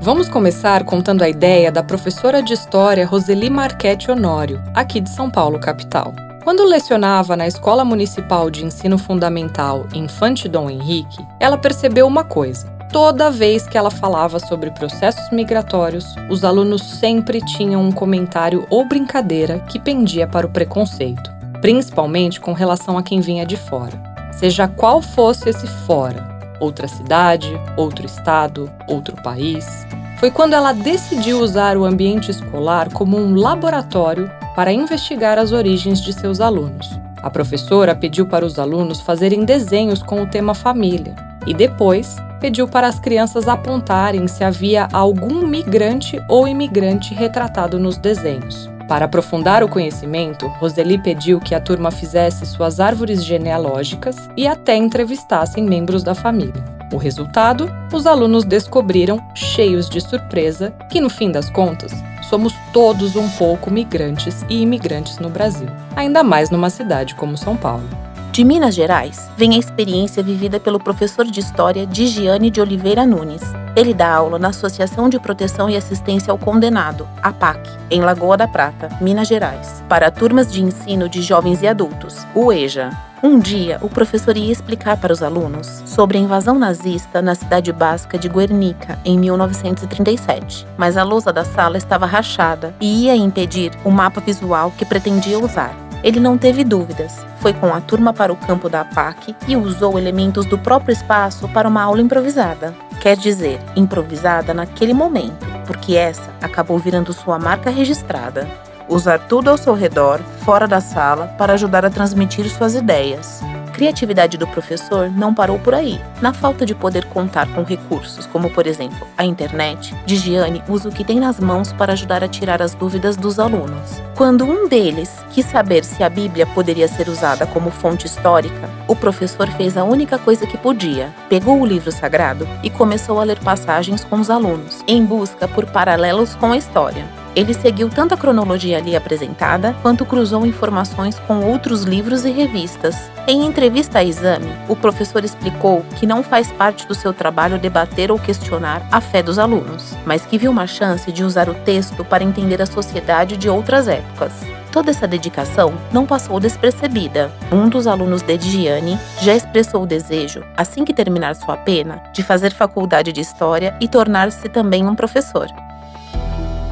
Vamos 0.00 0.28
começar 0.28 0.84
contando 0.84 1.22
a 1.22 1.28
ideia 1.30 1.72
da 1.72 1.82
professora 1.82 2.42
de 2.42 2.52
História 2.52 3.06
Roseli 3.06 3.48
Marchetti 3.48 4.10
Honório, 4.10 4.62
aqui 4.74 5.00
de 5.00 5.08
São 5.08 5.30
Paulo, 5.30 5.58
capital. 5.58 6.12
Quando 6.44 6.62
lecionava 6.62 7.34
na 7.34 7.46
Escola 7.46 7.86
Municipal 7.86 8.50
de 8.50 8.66
Ensino 8.66 8.98
Fundamental 8.98 9.86
Infante 9.94 10.46
Dom 10.46 10.68
Henrique, 10.68 11.26
ela 11.40 11.56
percebeu 11.56 12.06
uma 12.06 12.22
coisa. 12.22 12.73
Toda 12.94 13.30
vez 13.30 13.66
que 13.66 13.76
ela 13.76 13.90
falava 13.90 14.38
sobre 14.38 14.70
processos 14.70 15.28
migratórios, 15.30 16.06
os 16.30 16.44
alunos 16.44 16.80
sempre 16.82 17.40
tinham 17.44 17.82
um 17.82 17.92
comentário 17.92 18.64
ou 18.70 18.88
brincadeira 18.88 19.58
que 19.58 19.78
pendia 19.78 20.26
para 20.26 20.46
o 20.46 20.50
preconceito 20.50 21.34
principalmente 21.64 22.42
com 22.42 22.52
relação 22.52 22.98
a 22.98 23.02
quem 23.02 23.22
vinha 23.22 23.46
de 23.46 23.56
fora. 23.56 23.98
Seja 24.32 24.68
qual 24.68 25.00
fosse 25.00 25.48
esse 25.48 25.66
fora, 25.86 26.22
outra 26.60 26.86
cidade, 26.86 27.58
outro 27.74 28.04
estado, 28.04 28.70
outro 28.86 29.16
país, 29.22 29.86
foi 30.18 30.30
quando 30.30 30.52
ela 30.52 30.74
decidiu 30.74 31.40
usar 31.40 31.78
o 31.78 31.86
ambiente 31.86 32.30
escolar 32.30 32.92
como 32.92 33.16
um 33.16 33.34
laboratório 33.34 34.30
para 34.54 34.74
investigar 34.74 35.38
as 35.38 35.52
origens 35.52 36.02
de 36.02 36.12
seus 36.12 36.38
alunos. 36.38 36.90
A 37.22 37.30
professora 37.30 37.96
pediu 37.96 38.26
para 38.26 38.44
os 38.44 38.58
alunos 38.58 39.00
fazerem 39.00 39.46
desenhos 39.46 40.02
com 40.02 40.22
o 40.22 40.26
tema 40.28 40.54
família 40.54 41.14
e 41.46 41.54
depois 41.54 42.14
pediu 42.44 42.68
para 42.68 42.86
as 42.86 43.00
crianças 43.00 43.48
apontarem 43.48 44.28
se 44.28 44.44
havia 44.44 44.86
algum 44.92 45.46
migrante 45.46 46.20
ou 46.28 46.46
imigrante 46.46 47.14
retratado 47.14 47.78
nos 47.78 47.96
desenhos. 47.96 48.68
Para 48.86 49.06
aprofundar 49.06 49.64
o 49.64 49.68
conhecimento, 49.68 50.46
Roseli 50.58 50.98
pediu 50.98 51.40
que 51.40 51.54
a 51.54 51.60
turma 51.60 51.90
fizesse 51.90 52.44
suas 52.44 52.80
árvores 52.80 53.24
genealógicas 53.24 54.28
e 54.36 54.46
até 54.46 54.76
entrevistassem 54.76 55.64
membros 55.64 56.02
da 56.02 56.14
família. 56.14 56.62
O 56.92 56.98
resultado? 56.98 57.66
Os 57.90 58.06
alunos 58.06 58.44
descobriram, 58.44 59.18
cheios 59.34 59.88
de 59.88 60.02
surpresa, 60.02 60.70
que 60.90 61.00
no 61.00 61.08
fim 61.08 61.32
das 61.32 61.48
contas, 61.48 61.92
somos 62.28 62.52
todos 62.74 63.16
um 63.16 63.30
pouco 63.38 63.70
migrantes 63.70 64.44
e 64.50 64.60
imigrantes 64.60 65.18
no 65.18 65.30
Brasil, 65.30 65.68
ainda 65.96 66.22
mais 66.22 66.50
numa 66.50 66.68
cidade 66.68 67.14
como 67.14 67.38
São 67.38 67.56
Paulo. 67.56 67.88
De 68.34 68.42
Minas 68.42 68.74
Gerais, 68.74 69.30
vem 69.36 69.54
a 69.54 69.58
experiência 69.58 70.20
vivida 70.20 70.58
pelo 70.58 70.80
professor 70.80 71.24
de 71.24 71.38
História 71.38 71.86
Digiane 71.86 72.50
de 72.50 72.60
Oliveira 72.60 73.06
Nunes, 73.06 73.42
ele 73.76 73.94
dá 73.94 74.12
aula 74.12 74.40
na 74.40 74.48
Associação 74.48 75.08
de 75.08 75.20
Proteção 75.20 75.70
e 75.70 75.76
Assistência 75.76 76.32
ao 76.32 76.38
Condenado, 76.38 77.08
APAC, 77.22 77.60
em 77.88 78.00
Lagoa 78.00 78.36
da 78.36 78.48
Prata, 78.48 78.88
Minas 79.00 79.28
Gerais, 79.28 79.84
para 79.88 80.10
turmas 80.10 80.52
de 80.52 80.60
ensino 80.60 81.08
de 81.08 81.22
jovens 81.22 81.62
e 81.62 81.68
adultos, 81.68 82.26
o 82.34 82.52
EJA. 82.52 82.90
Um 83.22 83.38
dia, 83.38 83.78
o 83.80 83.88
professor 83.88 84.36
ia 84.36 84.50
explicar 84.50 84.96
para 84.96 85.12
os 85.12 85.22
alunos 85.22 85.84
sobre 85.86 86.18
a 86.18 86.20
invasão 86.20 86.58
nazista 86.58 87.22
na 87.22 87.36
cidade 87.36 87.72
basca 87.72 88.18
de 88.18 88.28
Guernica, 88.28 88.98
em 89.04 89.16
1937. 89.16 90.66
Mas 90.76 90.96
a 90.96 91.04
lousa 91.04 91.32
da 91.32 91.44
sala 91.44 91.78
estava 91.78 92.04
rachada 92.04 92.74
e 92.80 93.04
ia 93.04 93.14
impedir 93.14 93.70
o 93.84 93.90
mapa 93.92 94.20
visual 94.20 94.72
que 94.76 94.84
pretendia 94.84 95.38
usar. 95.38 95.83
Ele 96.04 96.20
não 96.20 96.36
teve 96.36 96.62
dúvidas. 96.62 97.24
Foi 97.40 97.54
com 97.54 97.72
a 97.72 97.80
turma 97.80 98.12
para 98.12 98.30
o 98.30 98.36
campo 98.36 98.68
da 98.68 98.82
APAC 98.82 99.34
e 99.48 99.56
usou 99.56 99.98
elementos 99.98 100.44
do 100.44 100.58
próprio 100.58 100.92
espaço 100.92 101.48
para 101.48 101.66
uma 101.66 101.82
aula 101.82 102.02
improvisada. 102.02 102.74
Quer 103.00 103.16
dizer, 103.16 103.58
improvisada 103.74 104.52
naquele 104.52 104.92
momento, 104.92 105.46
porque 105.66 105.96
essa 105.96 106.30
acabou 106.42 106.78
virando 106.78 107.14
sua 107.14 107.38
marca 107.38 107.70
registrada. 107.70 108.46
Usar 108.86 109.18
tudo 109.18 109.48
ao 109.48 109.56
seu 109.56 109.72
redor, 109.72 110.20
fora 110.44 110.68
da 110.68 110.78
sala, 110.78 111.28
para 111.38 111.54
ajudar 111.54 111.86
a 111.86 111.90
transmitir 111.90 112.50
suas 112.50 112.74
ideias. 112.74 113.40
Criatividade 113.74 114.38
do 114.38 114.46
professor 114.46 115.10
não 115.10 115.34
parou 115.34 115.58
por 115.58 115.74
aí. 115.74 116.00
Na 116.22 116.32
falta 116.32 116.64
de 116.64 116.74
poder 116.74 117.04
contar 117.06 117.52
com 117.52 117.64
recursos, 117.64 118.24
como 118.26 118.48
por 118.48 118.66
exemplo 118.66 119.06
a 119.18 119.24
internet, 119.24 119.94
Digiane 120.06 120.62
usa 120.68 120.88
o 120.88 120.92
que 120.92 121.04
tem 121.04 121.18
nas 121.18 121.40
mãos 121.40 121.72
para 121.72 121.92
ajudar 121.92 122.22
a 122.22 122.28
tirar 122.28 122.62
as 122.62 122.74
dúvidas 122.74 123.16
dos 123.16 123.40
alunos. 123.40 124.00
Quando 124.14 124.44
um 124.44 124.68
deles 124.68 125.10
quis 125.30 125.44
saber 125.46 125.84
se 125.84 126.04
a 126.04 126.08
Bíblia 126.08 126.46
poderia 126.46 126.86
ser 126.86 127.08
usada 127.08 127.46
como 127.46 127.70
fonte 127.70 128.06
histórica, 128.06 128.70
o 128.86 128.94
professor 128.94 129.48
fez 129.48 129.76
a 129.76 129.82
única 129.82 130.18
coisa 130.18 130.46
que 130.46 130.56
podia: 130.56 131.12
pegou 131.28 131.60
o 131.60 131.66
livro 131.66 131.90
sagrado 131.90 132.48
e 132.62 132.70
começou 132.70 133.20
a 133.20 133.24
ler 133.24 133.40
passagens 133.40 134.04
com 134.04 134.20
os 134.20 134.30
alunos, 134.30 134.84
em 134.86 135.04
busca 135.04 135.48
por 135.48 135.66
paralelos 135.66 136.36
com 136.36 136.52
a 136.52 136.56
história. 136.56 137.23
Ele 137.36 137.52
seguiu 137.52 137.88
tanto 137.88 138.14
a 138.14 138.16
cronologia 138.16 138.78
ali 138.78 138.94
apresentada, 138.94 139.74
quanto 139.82 140.06
cruzou 140.06 140.46
informações 140.46 141.18
com 141.18 141.40
outros 141.40 141.82
livros 141.82 142.24
e 142.24 142.30
revistas. 142.30 142.96
Em 143.26 143.44
entrevista 143.44 143.98
a 143.98 144.04
exame, 144.04 144.52
o 144.68 144.76
professor 144.76 145.24
explicou 145.24 145.84
que 145.96 146.06
não 146.06 146.22
faz 146.22 146.52
parte 146.52 146.86
do 146.86 146.94
seu 146.94 147.12
trabalho 147.12 147.58
debater 147.58 148.12
ou 148.12 148.18
questionar 148.18 148.86
a 148.92 149.00
fé 149.00 149.22
dos 149.22 149.38
alunos, 149.38 149.94
mas 150.06 150.24
que 150.24 150.38
viu 150.38 150.50
uma 150.50 150.66
chance 150.66 151.10
de 151.10 151.24
usar 151.24 151.48
o 151.48 151.54
texto 151.54 152.04
para 152.04 152.22
entender 152.22 152.62
a 152.62 152.66
sociedade 152.66 153.36
de 153.36 153.48
outras 153.48 153.88
épocas. 153.88 154.32
Toda 154.70 154.90
essa 154.90 155.06
dedicação 155.06 155.72
não 155.92 156.04
passou 156.04 156.38
despercebida. 156.38 157.32
Um 157.50 157.68
dos 157.68 157.86
alunos 157.86 158.22
de 158.22 158.38
Gianni 158.38 158.98
já 159.20 159.34
expressou 159.34 159.84
o 159.84 159.86
desejo, 159.86 160.44
assim 160.56 160.84
que 160.84 160.92
terminar 160.92 161.34
sua 161.36 161.56
pena, 161.56 162.02
de 162.12 162.22
fazer 162.22 162.52
faculdade 162.52 163.12
de 163.12 163.20
História 163.20 163.76
e 163.80 163.88
tornar-se 163.88 164.48
também 164.48 164.86
um 164.86 164.94
professor. 164.94 165.46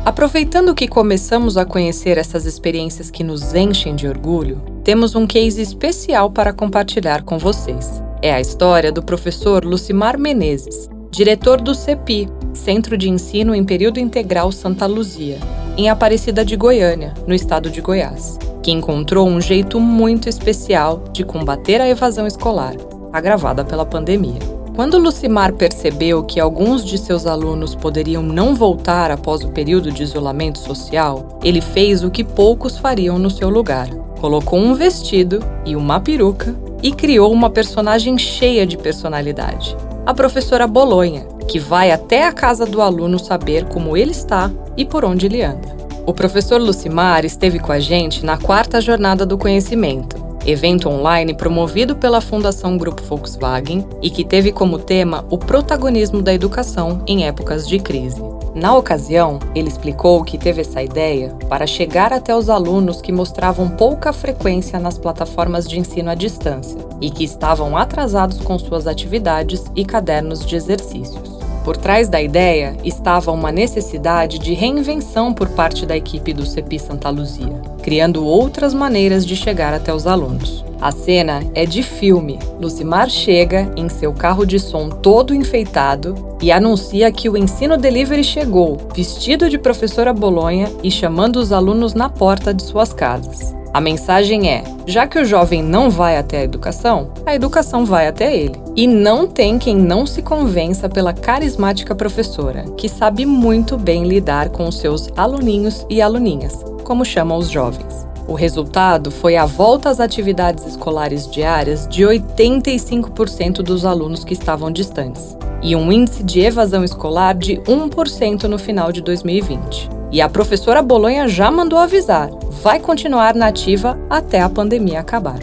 Aproveitando 0.04 0.74
que 0.74 0.88
começamos 0.88 1.56
a 1.56 1.64
conhecer 1.64 2.18
essas 2.18 2.44
experiências 2.44 3.08
que 3.08 3.22
nos 3.22 3.54
enchem 3.54 3.94
de 3.94 4.08
orgulho, 4.08 4.60
temos 4.82 5.14
um 5.14 5.28
case 5.28 5.62
especial 5.62 6.28
para 6.28 6.52
compartilhar 6.52 7.22
com 7.22 7.38
vocês. 7.38 8.02
É 8.20 8.32
a 8.32 8.40
história 8.40 8.90
do 8.90 9.00
professor 9.00 9.64
Lucimar 9.64 10.18
Menezes, 10.18 10.90
diretor 11.08 11.60
do 11.60 11.72
CEPI, 11.72 12.28
Centro 12.52 12.98
de 12.98 13.08
Ensino 13.08 13.54
em 13.54 13.62
Período 13.62 14.00
Integral 14.00 14.50
Santa 14.50 14.86
Luzia, 14.86 15.38
em 15.76 15.88
Aparecida 15.88 16.44
de 16.44 16.56
Goiânia, 16.56 17.14
no 17.24 17.32
estado 17.32 17.70
de 17.70 17.80
Goiás, 17.80 18.38
que 18.60 18.72
encontrou 18.72 19.28
um 19.28 19.40
jeito 19.40 19.78
muito 19.78 20.28
especial 20.28 21.04
de 21.12 21.22
combater 21.22 21.80
a 21.80 21.88
evasão 21.88 22.26
escolar, 22.26 22.74
agravada 23.12 23.64
pela 23.64 23.86
pandemia. 23.86 24.51
Quando 24.74 24.96
Lucimar 24.96 25.52
percebeu 25.52 26.24
que 26.24 26.40
alguns 26.40 26.82
de 26.82 26.96
seus 26.96 27.26
alunos 27.26 27.74
poderiam 27.74 28.22
não 28.22 28.54
voltar 28.54 29.10
após 29.10 29.42
o 29.42 29.48
período 29.48 29.92
de 29.92 30.02
isolamento 30.02 30.58
social, 30.58 31.38
ele 31.44 31.60
fez 31.60 32.02
o 32.02 32.10
que 32.10 32.24
poucos 32.24 32.78
fariam 32.78 33.18
no 33.18 33.28
seu 33.28 33.50
lugar. 33.50 33.90
Colocou 34.18 34.58
um 34.58 34.72
vestido 34.72 35.40
e 35.66 35.76
uma 35.76 36.00
peruca 36.00 36.56
e 36.82 36.90
criou 36.90 37.30
uma 37.30 37.50
personagem 37.50 38.16
cheia 38.16 38.66
de 38.66 38.78
personalidade. 38.78 39.76
A 40.06 40.14
professora 40.14 40.66
Bolonha, 40.66 41.26
que 41.46 41.58
vai 41.58 41.90
até 41.90 42.26
a 42.26 42.32
casa 42.32 42.64
do 42.64 42.80
aluno 42.80 43.18
saber 43.18 43.66
como 43.66 43.94
ele 43.94 44.12
está 44.12 44.50
e 44.74 44.86
por 44.86 45.04
onde 45.04 45.26
ele 45.26 45.42
anda. 45.42 45.76
O 46.06 46.14
professor 46.14 46.58
Lucimar 46.58 47.26
esteve 47.26 47.58
com 47.58 47.72
a 47.72 47.78
gente 47.78 48.24
na 48.24 48.38
quarta 48.38 48.80
jornada 48.80 49.26
do 49.26 49.36
conhecimento 49.36 50.31
evento 50.46 50.88
online 50.88 51.34
promovido 51.34 51.96
pela 51.96 52.20
Fundação 52.20 52.76
Grupo 52.76 53.02
Volkswagen 53.02 53.86
e 54.00 54.10
que 54.10 54.24
teve 54.24 54.52
como 54.52 54.78
tema 54.78 55.24
o 55.30 55.38
protagonismo 55.38 56.22
da 56.22 56.34
educação 56.34 57.02
em 57.06 57.26
épocas 57.26 57.66
de 57.68 57.78
crise. 57.78 58.22
Na 58.54 58.76
ocasião, 58.76 59.38
ele 59.54 59.68
explicou 59.68 60.22
que 60.22 60.36
teve 60.36 60.60
essa 60.60 60.82
ideia 60.82 61.34
para 61.48 61.66
chegar 61.66 62.12
até 62.12 62.36
os 62.36 62.50
alunos 62.50 63.00
que 63.00 63.10
mostravam 63.10 63.68
pouca 63.68 64.12
frequência 64.12 64.78
nas 64.78 64.98
plataformas 64.98 65.66
de 65.66 65.78
ensino 65.78 66.10
à 66.10 66.14
distância 66.14 66.78
e 67.00 67.10
que 67.10 67.24
estavam 67.24 67.76
atrasados 67.76 68.40
com 68.40 68.58
suas 68.58 68.86
atividades 68.86 69.64
e 69.74 69.84
cadernos 69.84 70.44
de 70.44 70.54
exercícios. 70.54 71.41
Por 71.64 71.76
trás 71.76 72.08
da 72.08 72.20
ideia 72.20 72.76
estava 72.82 73.30
uma 73.30 73.52
necessidade 73.52 74.38
de 74.38 74.52
reinvenção 74.52 75.32
por 75.32 75.48
parte 75.50 75.86
da 75.86 75.96
equipe 75.96 76.32
do 76.32 76.44
CEPI 76.44 76.78
Santa 76.78 77.08
Luzia, 77.08 77.60
criando 77.82 78.26
outras 78.26 78.74
maneiras 78.74 79.24
de 79.24 79.36
chegar 79.36 79.72
até 79.72 79.94
os 79.94 80.06
alunos. 80.06 80.64
A 80.80 80.90
cena 80.90 81.44
é 81.54 81.64
de 81.64 81.80
filme. 81.80 82.40
Lucimar 82.60 83.08
chega 83.08 83.72
em 83.76 83.88
seu 83.88 84.12
carro 84.12 84.44
de 84.44 84.58
som 84.58 84.88
todo 84.88 85.32
enfeitado 85.32 86.36
e 86.42 86.50
anuncia 86.50 87.12
que 87.12 87.28
o 87.28 87.36
ensino 87.36 87.76
delivery 87.76 88.24
chegou, 88.24 88.78
vestido 88.92 89.48
de 89.48 89.56
professora 89.56 90.12
Bolonha 90.12 90.68
e 90.82 90.90
chamando 90.90 91.36
os 91.36 91.52
alunos 91.52 91.94
na 91.94 92.08
porta 92.08 92.52
de 92.52 92.64
suas 92.64 92.92
casas. 92.92 93.61
A 93.72 93.80
mensagem 93.80 94.50
é: 94.50 94.62
já 94.86 95.06
que 95.06 95.18
o 95.18 95.24
jovem 95.24 95.62
não 95.62 95.88
vai 95.88 96.18
até 96.18 96.38
a 96.38 96.44
educação, 96.44 97.10
a 97.24 97.34
educação 97.34 97.86
vai 97.86 98.06
até 98.06 98.36
ele. 98.36 98.60
E 98.76 98.86
não 98.86 99.26
tem 99.26 99.58
quem 99.58 99.76
não 99.76 100.06
se 100.06 100.20
convença 100.20 100.88
pela 100.88 101.12
carismática 101.12 101.94
professora, 101.94 102.64
que 102.76 102.88
sabe 102.88 103.24
muito 103.24 103.78
bem 103.78 104.04
lidar 104.04 104.50
com 104.50 104.68
os 104.68 104.78
seus 104.78 105.08
aluninhos 105.16 105.86
e 105.88 106.02
aluninhas, 106.02 106.62
como 106.84 107.04
chamam 107.04 107.38
os 107.38 107.48
jovens. 107.48 108.06
O 108.28 108.34
resultado 108.34 109.10
foi 109.10 109.36
a 109.36 109.46
volta 109.46 109.88
às 109.88 110.00
atividades 110.00 110.66
escolares 110.66 111.28
diárias 111.30 111.88
de 111.88 112.02
85% 112.02 113.62
dos 113.62 113.84
alunos 113.84 114.22
que 114.22 114.32
estavam 114.32 114.70
distantes 114.70 115.36
e 115.62 115.76
um 115.76 115.92
índice 115.92 116.22
de 116.22 116.40
evasão 116.40 116.84
escolar 116.84 117.34
de 117.34 117.56
1% 117.58 118.44
no 118.44 118.58
final 118.58 118.92
de 118.92 119.00
2020. 119.00 119.88
E 120.10 120.20
a 120.20 120.28
professora 120.28 120.82
Bolonha 120.82 121.26
já 121.26 121.50
mandou 121.50 121.78
avisar: 121.78 122.30
vai 122.62 122.78
continuar 122.78 123.34
nativa 123.34 123.98
até 124.08 124.40
a 124.40 124.48
pandemia 124.48 125.00
acabar. 125.00 125.40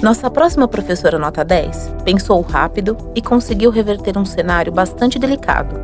Nossa 0.00 0.30
próxima 0.30 0.68
professora 0.68 1.18
nota 1.18 1.44
10 1.44 1.96
pensou 2.04 2.40
rápido 2.42 2.96
e 3.14 3.20
conseguiu 3.20 3.70
reverter 3.70 4.16
um 4.16 4.24
cenário 4.24 4.72
bastante 4.72 5.18
delicado. 5.18 5.82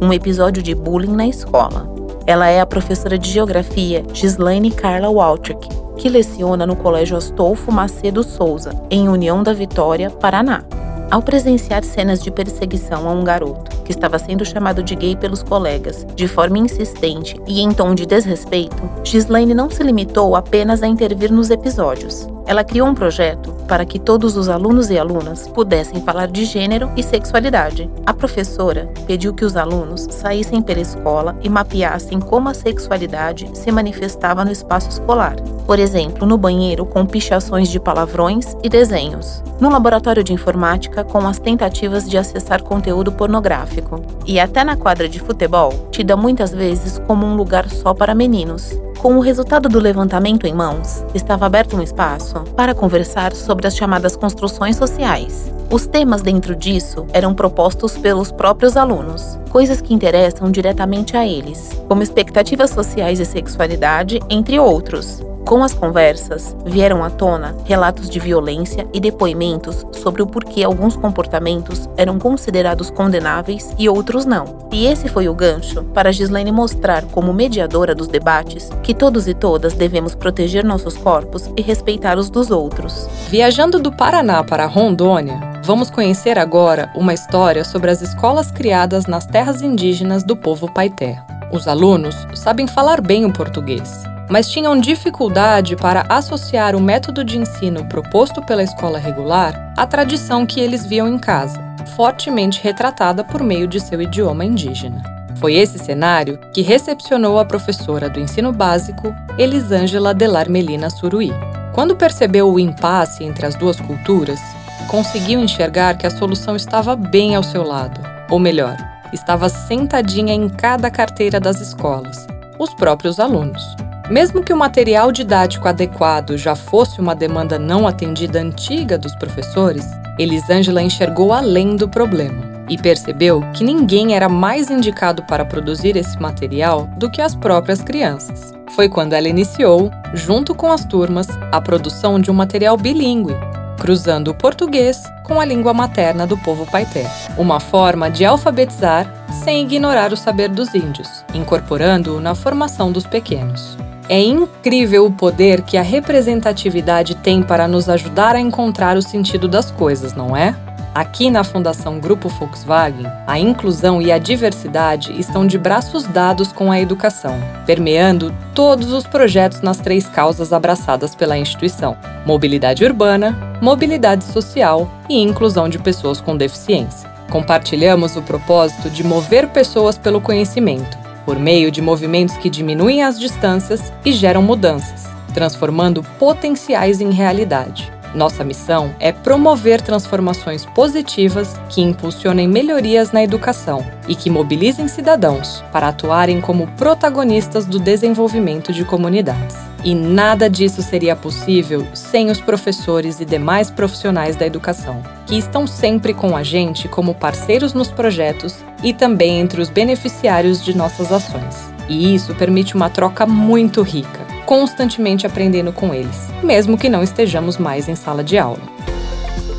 Um 0.00 0.10
episódio 0.10 0.62
de 0.62 0.74
bullying 0.74 1.14
na 1.14 1.26
escola. 1.26 1.92
Ela 2.26 2.48
é 2.48 2.60
a 2.60 2.66
professora 2.66 3.18
de 3.18 3.30
geografia 3.30 4.02
Gislaine 4.14 4.70
Carla 4.70 5.10
Waltrick, 5.10 5.68
que 5.98 6.08
leciona 6.08 6.66
no 6.66 6.74
Colégio 6.74 7.16
Astolfo 7.16 7.70
Macedo 7.70 8.22
Souza, 8.22 8.72
em 8.90 9.08
União 9.08 9.42
da 9.42 9.52
Vitória, 9.52 10.08
Paraná. 10.08 10.64
Ao 11.12 11.20
presenciar 11.20 11.84
cenas 11.84 12.22
de 12.22 12.30
perseguição 12.30 13.06
a 13.06 13.12
um 13.12 13.22
garoto 13.22 13.82
que 13.82 13.92
estava 13.92 14.18
sendo 14.18 14.46
chamado 14.46 14.82
de 14.82 14.96
gay 14.96 15.14
pelos 15.14 15.42
colegas, 15.42 16.06
de 16.14 16.26
forma 16.26 16.56
insistente 16.56 17.38
e 17.46 17.60
em 17.60 17.70
tom 17.70 17.94
de 17.94 18.06
desrespeito, 18.06 18.82
Gislaine 19.04 19.52
não 19.52 19.68
se 19.68 19.82
limitou 19.82 20.34
apenas 20.34 20.82
a 20.82 20.86
intervir 20.86 21.30
nos 21.30 21.50
episódios. 21.50 22.31
Ela 22.46 22.64
criou 22.64 22.88
um 22.88 22.94
projeto 22.94 23.52
para 23.68 23.84
que 23.84 23.98
todos 23.98 24.36
os 24.36 24.48
alunos 24.48 24.90
e 24.90 24.98
alunas 24.98 25.48
pudessem 25.48 26.02
falar 26.02 26.26
de 26.26 26.44
gênero 26.44 26.90
e 26.96 27.02
sexualidade. 27.02 27.90
A 28.04 28.12
professora 28.12 28.92
pediu 29.06 29.32
que 29.32 29.44
os 29.44 29.56
alunos 29.56 30.08
saíssem 30.10 30.60
pela 30.60 30.80
escola 30.80 31.36
e 31.42 31.48
mapeassem 31.48 32.20
como 32.20 32.48
a 32.48 32.54
sexualidade 32.54 33.50
se 33.54 33.70
manifestava 33.70 34.44
no 34.44 34.50
espaço 34.50 34.90
escolar. 34.90 35.36
Por 35.66 35.78
exemplo, 35.78 36.26
no 36.26 36.36
banheiro 36.36 36.84
com 36.84 37.06
pichações 37.06 37.68
de 37.68 37.78
palavrões 37.78 38.56
e 38.62 38.68
desenhos. 38.68 39.42
No 39.60 39.70
laboratório 39.70 40.24
de 40.24 40.32
informática 40.32 41.04
com 41.04 41.26
as 41.26 41.38
tentativas 41.38 42.08
de 42.08 42.18
acessar 42.18 42.62
conteúdo 42.62 43.12
pornográfico. 43.12 44.02
E 44.26 44.40
até 44.40 44.64
na 44.64 44.76
quadra 44.76 45.08
de 45.08 45.20
futebol, 45.20 45.72
tida 45.90 46.16
muitas 46.16 46.52
vezes 46.52 46.98
como 47.06 47.24
um 47.24 47.36
lugar 47.36 47.70
só 47.70 47.94
para 47.94 48.14
meninos. 48.14 48.72
Com 49.02 49.16
o 49.16 49.20
resultado 49.20 49.68
do 49.68 49.80
levantamento 49.80 50.46
em 50.46 50.54
mãos, 50.54 51.04
estava 51.12 51.44
aberto 51.44 51.76
um 51.76 51.82
espaço 51.82 52.44
para 52.56 52.72
conversar 52.72 53.34
sobre 53.34 53.66
as 53.66 53.76
chamadas 53.76 54.14
construções 54.14 54.76
sociais. 54.76 55.52
Os 55.68 55.88
temas 55.88 56.22
dentro 56.22 56.54
disso 56.54 57.04
eram 57.12 57.34
propostos 57.34 57.98
pelos 57.98 58.30
próprios 58.30 58.76
alunos, 58.76 59.40
coisas 59.50 59.80
que 59.80 59.92
interessam 59.92 60.52
diretamente 60.52 61.16
a 61.16 61.26
eles, 61.26 61.70
como 61.88 62.04
expectativas 62.04 62.70
sociais 62.70 63.18
e 63.18 63.24
sexualidade, 63.24 64.20
entre 64.30 64.60
outros. 64.60 65.20
Com 65.52 65.62
as 65.62 65.74
conversas, 65.74 66.56
vieram 66.64 67.04
à 67.04 67.10
tona 67.10 67.54
relatos 67.66 68.08
de 68.08 68.18
violência 68.18 68.88
e 68.90 68.98
depoimentos 68.98 69.84
sobre 69.92 70.22
o 70.22 70.26
porquê 70.26 70.64
alguns 70.64 70.96
comportamentos 70.96 71.90
eram 71.94 72.18
considerados 72.18 72.90
condenáveis 72.90 73.70
e 73.78 73.86
outros 73.86 74.24
não. 74.24 74.66
E 74.72 74.86
esse 74.86 75.10
foi 75.10 75.28
o 75.28 75.34
gancho 75.34 75.84
para 75.92 76.10
Gislaine 76.10 76.50
mostrar, 76.50 77.04
como 77.04 77.34
mediadora 77.34 77.94
dos 77.94 78.08
debates, 78.08 78.70
que 78.82 78.94
todos 78.94 79.28
e 79.28 79.34
todas 79.34 79.74
devemos 79.74 80.14
proteger 80.14 80.64
nossos 80.64 80.96
corpos 80.96 81.50
e 81.54 81.60
respeitar 81.60 82.16
os 82.16 82.30
dos 82.30 82.50
outros. 82.50 83.06
Viajando 83.28 83.78
do 83.78 83.92
Paraná 83.92 84.42
para 84.42 84.64
Rondônia, 84.64 85.38
vamos 85.62 85.90
conhecer 85.90 86.38
agora 86.38 86.90
uma 86.96 87.12
história 87.12 87.62
sobre 87.62 87.90
as 87.90 88.00
escolas 88.00 88.50
criadas 88.50 89.04
nas 89.04 89.26
terras 89.26 89.60
indígenas 89.60 90.24
do 90.24 90.34
povo 90.34 90.72
Paité. 90.72 91.22
Os 91.52 91.68
alunos 91.68 92.16
sabem 92.34 92.66
falar 92.66 93.02
bem 93.02 93.26
o 93.26 93.32
português 93.34 94.10
mas 94.32 94.48
tinham 94.48 94.80
dificuldade 94.80 95.76
para 95.76 96.06
associar 96.08 96.74
o 96.74 96.80
método 96.80 97.22
de 97.22 97.36
ensino 97.36 97.84
proposto 97.84 98.40
pela 98.40 98.62
escola 98.62 98.98
regular 98.98 99.74
à 99.76 99.86
tradição 99.86 100.46
que 100.46 100.58
eles 100.58 100.86
viam 100.86 101.06
em 101.06 101.18
casa, 101.18 101.62
fortemente 101.94 102.58
retratada 102.62 103.22
por 103.22 103.42
meio 103.42 103.68
de 103.68 103.78
seu 103.78 104.00
idioma 104.00 104.42
indígena. 104.42 105.02
Foi 105.36 105.52
esse 105.52 105.78
cenário 105.78 106.38
que 106.50 106.62
recepcionou 106.62 107.38
a 107.38 107.44
professora 107.44 108.08
do 108.08 108.18
ensino 108.18 108.54
básico, 108.54 109.14
Elisângela 109.36 110.14
Delar 110.14 110.48
Melina 110.48 110.88
Suruí. 110.88 111.30
Quando 111.74 111.94
percebeu 111.94 112.50
o 112.50 112.58
impasse 112.58 113.24
entre 113.24 113.44
as 113.44 113.54
duas 113.54 113.78
culturas, 113.78 114.40
conseguiu 114.88 115.40
enxergar 115.40 115.98
que 115.98 116.06
a 116.06 116.10
solução 116.10 116.56
estava 116.56 116.96
bem 116.96 117.34
ao 117.34 117.42
seu 117.42 117.62
lado, 117.62 118.00
ou 118.30 118.38
melhor, 118.38 118.78
estava 119.12 119.50
sentadinha 119.50 120.32
em 120.32 120.48
cada 120.48 120.90
carteira 120.90 121.38
das 121.38 121.60
escolas, 121.60 122.26
os 122.58 122.72
próprios 122.72 123.20
alunos. 123.20 123.76
Mesmo 124.12 124.42
que 124.42 124.52
o 124.52 124.56
material 124.58 125.10
didático 125.10 125.66
adequado 125.66 126.36
já 126.36 126.54
fosse 126.54 127.00
uma 127.00 127.14
demanda 127.14 127.58
não 127.58 127.88
atendida 127.88 128.42
antiga 128.42 128.98
dos 128.98 129.14
professores, 129.14 129.86
Elisângela 130.18 130.82
enxergou 130.82 131.32
além 131.32 131.76
do 131.76 131.88
problema 131.88 132.42
e 132.68 132.76
percebeu 132.76 133.40
que 133.54 133.64
ninguém 133.64 134.14
era 134.14 134.28
mais 134.28 134.70
indicado 134.70 135.22
para 135.22 135.46
produzir 135.46 135.96
esse 135.96 136.20
material 136.20 136.90
do 136.98 137.10
que 137.10 137.22
as 137.22 137.34
próprias 137.34 137.80
crianças. 137.80 138.52
Foi 138.76 138.86
quando 138.86 139.14
ela 139.14 139.28
iniciou, 139.28 139.90
junto 140.12 140.54
com 140.54 140.70
as 140.70 140.84
turmas, 140.84 141.26
a 141.50 141.58
produção 141.58 142.20
de 142.20 142.30
um 142.30 142.34
material 142.34 142.76
bilíngue, 142.76 143.34
cruzando 143.80 144.32
o 144.32 144.34
português 144.34 145.02
com 145.24 145.40
a 145.40 145.44
língua 145.46 145.72
materna 145.72 146.26
do 146.26 146.36
povo 146.36 146.70
paité, 146.70 147.10
uma 147.38 147.58
forma 147.58 148.10
de 148.10 148.26
alfabetizar 148.26 149.10
sem 149.42 149.62
ignorar 149.62 150.12
o 150.12 150.18
saber 150.18 150.50
dos 150.50 150.74
índios, 150.74 151.24
incorporando-o 151.32 152.20
na 152.20 152.34
formação 152.34 152.92
dos 152.92 153.06
pequenos. 153.06 153.78
É 154.08 154.20
incrível 154.20 155.06
o 155.06 155.12
poder 155.12 155.62
que 155.62 155.76
a 155.76 155.82
representatividade 155.82 157.14
tem 157.16 157.42
para 157.42 157.68
nos 157.68 157.88
ajudar 157.88 158.34
a 158.34 158.40
encontrar 158.40 158.96
o 158.96 159.02
sentido 159.02 159.46
das 159.46 159.70
coisas, 159.70 160.14
não 160.14 160.36
é? 160.36 160.54
Aqui 160.94 161.30
na 161.30 161.42
Fundação 161.42 161.98
Grupo 161.98 162.28
Volkswagen, 162.28 163.06
a 163.26 163.38
inclusão 163.38 164.02
e 164.02 164.12
a 164.12 164.18
diversidade 164.18 165.18
estão 165.18 165.46
de 165.46 165.56
braços 165.56 166.04
dados 166.04 166.52
com 166.52 166.70
a 166.70 166.78
educação, 166.78 167.40
permeando 167.64 168.34
todos 168.54 168.92
os 168.92 169.06
projetos 169.06 169.62
nas 169.62 169.78
três 169.78 170.06
causas 170.06 170.52
abraçadas 170.52 171.14
pela 171.14 171.38
instituição: 171.38 171.96
mobilidade 172.26 172.84
urbana, 172.84 173.56
mobilidade 173.62 174.24
social 174.24 174.86
e 175.08 175.18
inclusão 175.22 175.66
de 175.66 175.78
pessoas 175.78 176.20
com 176.20 176.36
deficiência. 176.36 177.10
Compartilhamos 177.30 178.14
o 178.14 178.20
propósito 178.20 178.90
de 178.90 179.02
mover 179.02 179.48
pessoas 179.48 179.96
pelo 179.96 180.20
conhecimento, 180.20 180.98
por 181.24 181.38
meio 181.38 181.70
de 181.70 181.80
movimentos 181.80 182.36
que 182.36 182.50
diminuem 182.50 183.02
as 183.02 183.18
distâncias 183.18 183.92
e 184.04 184.12
geram 184.12 184.42
mudanças, 184.42 185.06
transformando 185.34 186.02
potenciais 186.18 187.00
em 187.00 187.10
realidade. 187.10 187.92
Nossa 188.14 188.44
missão 188.44 188.94
é 189.00 189.10
promover 189.10 189.80
transformações 189.80 190.66
positivas 190.66 191.58
que 191.70 191.80
impulsionem 191.80 192.46
melhorias 192.46 193.10
na 193.10 193.22
educação 193.22 193.84
e 194.06 194.14
que 194.14 194.28
mobilizem 194.28 194.86
cidadãos 194.86 195.64
para 195.72 195.88
atuarem 195.88 196.40
como 196.40 196.66
protagonistas 196.72 197.64
do 197.64 197.78
desenvolvimento 197.78 198.72
de 198.72 198.84
comunidades. 198.84 199.71
E 199.84 199.94
nada 199.94 200.48
disso 200.48 200.82
seria 200.82 201.16
possível 201.16 201.86
sem 201.92 202.30
os 202.30 202.40
professores 202.40 203.20
e 203.20 203.24
demais 203.24 203.70
profissionais 203.70 204.36
da 204.36 204.46
educação, 204.46 205.02
que 205.26 205.36
estão 205.36 205.66
sempre 205.66 206.14
com 206.14 206.36
a 206.36 206.42
gente 206.42 206.88
como 206.88 207.14
parceiros 207.14 207.74
nos 207.74 207.88
projetos 207.88 208.64
e 208.82 208.92
também 208.92 209.40
entre 209.40 209.60
os 209.60 209.68
beneficiários 209.68 210.64
de 210.64 210.76
nossas 210.76 211.10
ações. 211.10 211.72
E 211.88 212.14
isso 212.14 212.34
permite 212.34 212.74
uma 212.74 212.88
troca 212.88 213.26
muito 213.26 213.82
rica 213.82 214.22
constantemente 214.52 215.26
aprendendo 215.26 215.72
com 215.72 215.94
eles, 215.94 216.28
mesmo 216.42 216.76
que 216.76 216.88
não 216.88 217.02
estejamos 217.02 217.56
mais 217.56 217.88
em 217.88 217.94
sala 217.94 218.22
de 218.22 218.36
aula. 218.36 218.60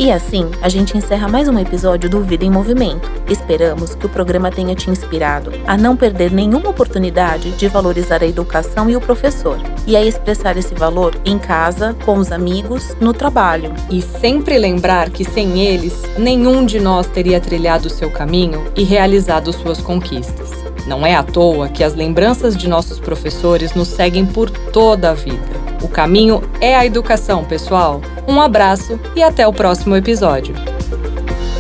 E 0.04 0.12
assim, 0.12 0.52
a 0.62 0.68
gente 0.68 0.98
encerra 0.98 1.30
mais 1.30 1.48
um 1.48 1.58
episódio 1.58 2.10
do 2.10 2.22
Vida 2.22 2.44
em 2.44 2.52
Movimento. 2.52 3.10
Esperamos 3.30 3.96
que 3.96 4.06
o 4.06 4.10
programa 4.10 4.52
tenha 4.52 4.76
te 4.76 4.90
inspirado 4.90 5.54
a 5.66 5.78
não 5.78 5.96
perder 5.96 6.30
nenhuma 6.30 6.72
oportunidade 6.72 7.52
de 7.52 7.70
valorizar 7.70 8.22
a 8.22 8.28
educação 8.28 8.90
e 8.90 8.98
o 8.98 9.00
professor, 9.00 9.58
e 9.88 9.96
a 9.96 10.04
expressar 10.04 10.58
esse 10.58 10.76
valor 10.76 11.16
em 11.24 11.40
casa, 11.40 11.96
com 12.04 12.18
os 12.18 12.34
amigos, 12.34 12.94
no 13.00 13.14
trabalho. 13.14 13.72
E 13.90 14.02
sempre 14.02 14.58
lembrar 14.58 15.10
que 15.10 15.24
sem 15.24 15.62
eles, 15.62 15.94
nenhum 16.18 16.66
de 16.66 16.82
nós 16.82 17.08
teria 17.08 17.40
trilhado 17.40 17.90
seu 17.90 18.12
caminho 18.12 18.66
e 18.76 18.84
realizado 18.84 19.54
suas 19.54 19.80
conquistas. 19.80 20.52
Não 20.86 21.06
é 21.06 21.16
à 21.16 21.24
toa 21.24 21.70
que 21.70 21.82
as 21.82 21.96
lembranças 21.96 22.58
de 22.58 22.68
nossos 22.68 23.00
professores 23.00 23.74
nos 23.74 23.88
seguem 23.88 24.26
por 24.26 24.50
toda 24.50 25.12
a 25.12 25.14
vida. 25.14 25.64
O 25.82 25.88
caminho 25.88 26.42
é 26.60 26.76
a 26.76 26.86
educação, 26.86 27.46
pessoal. 27.46 28.02
Um 28.28 28.40
abraço 28.40 29.00
e 29.16 29.22
até 29.22 29.46
o 29.48 29.54
próximo 29.54 29.96
episódio. 29.96 30.56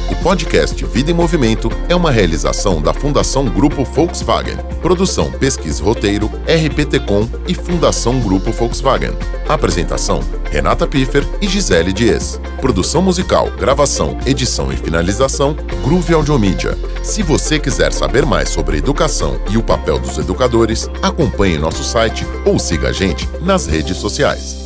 O 0.09 0.15
podcast 0.23 0.85
Vida 0.85 1.11
em 1.11 1.13
Movimento 1.13 1.69
é 1.89 1.95
uma 1.95 2.11
realização 2.11 2.81
da 2.81 2.93
Fundação 2.93 3.45
Grupo 3.45 3.83
Volkswagen. 3.83 4.55
Produção, 4.81 5.29
pesquisa 5.31 5.81
e 5.81 5.85
roteiro, 5.85 6.31
RPT-Com 6.45 7.27
e 7.47 7.53
Fundação 7.53 8.19
Grupo 8.21 8.51
Volkswagen. 8.51 9.11
Apresentação, 9.49 10.21
Renata 10.49 10.87
Piffer 10.87 11.27
e 11.41 11.47
Gisele 11.47 11.91
Dias. 11.91 12.39
Produção 12.61 13.01
musical, 13.01 13.51
gravação, 13.51 14.17
edição 14.25 14.71
e 14.71 14.77
finalização, 14.77 15.57
Groove 15.83 16.13
Audiomídia. 16.13 16.77
Se 17.03 17.21
você 17.21 17.59
quiser 17.59 17.91
saber 17.91 18.25
mais 18.25 18.49
sobre 18.49 18.77
educação 18.77 19.37
e 19.49 19.57
o 19.57 19.63
papel 19.63 19.99
dos 19.99 20.17
educadores, 20.17 20.89
acompanhe 21.01 21.57
nosso 21.57 21.83
site 21.83 22.25
ou 22.45 22.57
siga 22.57 22.89
a 22.89 22.93
gente 22.93 23.27
nas 23.41 23.65
redes 23.65 23.97
sociais. 23.97 24.62